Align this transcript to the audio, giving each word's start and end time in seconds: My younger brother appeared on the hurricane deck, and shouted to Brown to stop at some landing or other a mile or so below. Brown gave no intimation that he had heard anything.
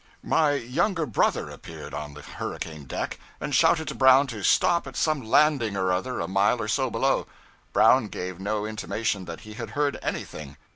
My 0.23 0.53
younger 0.53 1.05
brother 1.05 1.51
appeared 1.51 1.93
on 1.93 2.15
the 2.15 2.23
hurricane 2.23 2.85
deck, 2.85 3.19
and 3.39 3.53
shouted 3.53 3.87
to 3.89 3.93
Brown 3.93 4.25
to 4.33 4.41
stop 4.41 4.87
at 4.87 4.95
some 4.95 5.21
landing 5.21 5.77
or 5.77 5.91
other 5.91 6.19
a 6.19 6.27
mile 6.27 6.59
or 6.59 6.67
so 6.67 6.89
below. 6.89 7.27
Brown 7.71 8.07
gave 8.07 8.39
no 8.39 8.65
intimation 8.65 9.25
that 9.25 9.41
he 9.41 9.53
had 9.53 9.69
heard 9.77 9.99
anything. 10.01 10.57